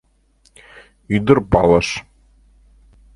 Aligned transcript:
Ӱдыр 1.15 1.39
палыш. 1.51 1.87